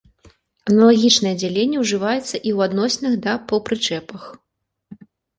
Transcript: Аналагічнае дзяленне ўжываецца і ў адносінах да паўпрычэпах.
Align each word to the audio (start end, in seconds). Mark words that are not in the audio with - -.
Аналагічнае 0.69 1.33
дзяленне 1.41 1.77
ўжываецца 1.83 2.17
і 2.19 2.25
ў 2.27 2.57
адносінах 2.67 3.13
да 3.25 3.35
паўпрычэпах. 3.51 4.23